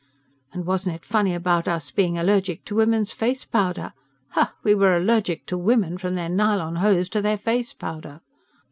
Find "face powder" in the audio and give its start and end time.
3.13-3.93, 7.37-8.21